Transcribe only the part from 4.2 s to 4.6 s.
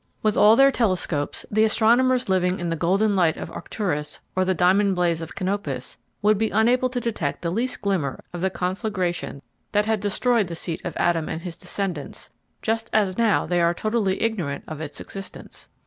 or the